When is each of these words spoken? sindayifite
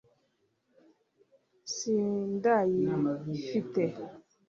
sindayifite 1.73 3.83